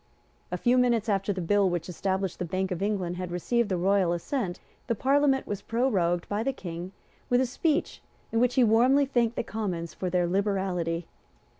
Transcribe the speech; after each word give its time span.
A 0.51 0.57
few 0.57 0.79
minutes 0.79 1.09
after 1.09 1.31
the 1.31 1.41
bill 1.41 1.69
which 1.69 1.87
established 1.87 2.39
the 2.39 2.43
Bank 2.45 2.71
of 2.71 2.81
England 2.81 3.17
had 3.17 3.29
received 3.29 3.69
the 3.69 3.77
royal 3.77 4.13
assent, 4.13 4.59
the 4.87 4.95
Parliament 4.95 5.45
was 5.45 5.61
prorogued 5.61 6.27
by 6.27 6.41
the 6.41 6.51
King 6.53 6.91
with 7.29 7.39
a 7.39 7.45
speech 7.45 8.01
in 8.31 8.39
which 8.39 8.55
he 8.55 8.63
warmly 8.63 9.05
thanked 9.05 9.35
the 9.35 9.43
Commons 9.43 9.93
for 9.93 10.09
their 10.09 10.25
liberality. 10.25 11.05